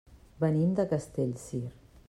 Venim 0.43 0.71
de 0.79 0.87
Castellcir. 0.95 1.63